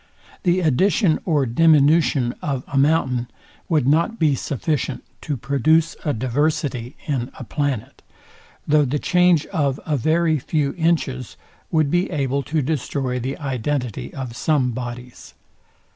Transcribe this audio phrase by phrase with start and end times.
[0.41, 3.27] The addition or diminution of a mountain
[3.69, 8.01] would not be sufficient to produce a diversity in a planet:
[8.67, 11.37] though the change of a very few inches
[11.69, 15.35] would be able to destroy the identity of some bodies.